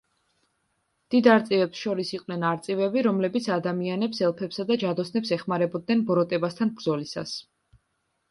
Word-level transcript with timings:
დიდ 1.15 1.27
არწივებს 1.33 1.81
შორის 1.81 2.13
იყვნენ 2.17 2.45
არწივები, 2.51 3.03
რომლებიც 3.07 3.49
ადამიანებს, 3.57 4.23
ელფებსა 4.29 4.65
და 4.71 4.77
ჯადოსნებს 4.85 5.33
ეხმარებოდნენ 5.37 6.01
ბოროტებასთან 6.09 6.73
ბრძოლისას. 6.81 7.35